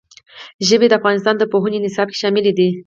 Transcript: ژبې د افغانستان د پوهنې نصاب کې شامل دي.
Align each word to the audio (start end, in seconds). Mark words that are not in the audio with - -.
ژبې 0.67 0.87
د 0.89 0.93
افغانستان 0.99 1.35
د 1.37 1.43
پوهنې 1.51 1.79
نصاب 1.85 2.07
کې 2.11 2.17
شامل 2.21 2.45
دي. 2.57 2.69